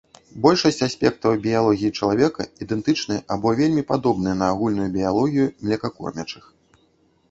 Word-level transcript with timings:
Большасць 0.43 0.79
аспектаў 0.87 1.35
біялогіі 1.43 1.91
чалавека 1.99 2.47
ідэнтычныя 2.67 3.25
альбо 3.37 3.49
вельмі 3.63 3.87
падобныя 3.95 4.35
на 4.43 4.53
агульную 4.57 4.89
біялогію 5.01 5.51
млекакормячых. 5.63 6.55